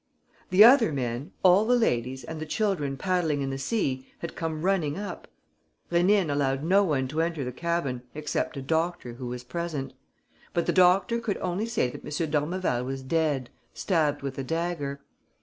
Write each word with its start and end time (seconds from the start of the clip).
The 0.49 0.63
other 0.63 0.91
men, 0.91 1.31
all 1.43 1.63
the 1.65 1.75
ladies 1.77 2.23
and 2.23 2.41
the 2.41 2.45
children 2.47 2.97
paddling 2.97 3.43
in 3.43 3.51
the 3.51 3.59
sea 3.59 4.07
had 4.17 4.35
come 4.35 4.63
running 4.63 4.97
up. 4.97 5.27
Rénine 5.91 6.31
allowed 6.31 6.63
no 6.63 6.83
one 6.83 7.07
to 7.09 7.21
enter 7.21 7.43
the 7.43 7.51
cabin, 7.51 8.01
except 8.15 8.57
a 8.57 8.63
doctor 8.63 9.13
who 9.13 9.27
was 9.27 9.43
present. 9.43 9.93
But 10.55 10.65
the 10.65 10.73
doctor 10.73 11.19
could 11.19 11.37
only 11.37 11.67
say 11.67 11.87
that 11.91 12.03
M. 12.03 12.31
d'Ormeval 12.31 12.83
was 12.83 13.03
dead, 13.03 13.51
stabbed 13.75 14.23
with 14.23 14.39
a 14.39 14.43
dagger. 14.43 15.01